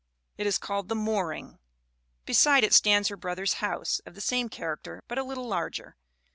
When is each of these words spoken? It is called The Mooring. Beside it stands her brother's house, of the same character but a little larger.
It 0.35 0.47
is 0.47 0.57
called 0.57 0.89
The 0.89 0.95
Mooring. 0.95 1.59
Beside 2.25 2.63
it 2.63 2.73
stands 2.73 3.09
her 3.09 3.15
brother's 3.15 3.61
house, 3.67 4.01
of 4.03 4.15
the 4.15 4.19
same 4.19 4.49
character 4.49 5.03
but 5.07 5.19
a 5.19 5.23
little 5.23 5.47
larger. 5.47 5.95